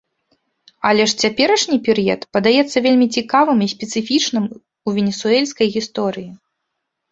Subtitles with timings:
[0.91, 4.51] Але ж цяперашні перыяд падаецца вельмі цікавым і спецыфічным
[4.87, 6.31] у венесуэльскай гісторыі.